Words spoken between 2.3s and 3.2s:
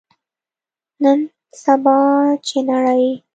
چې نړۍ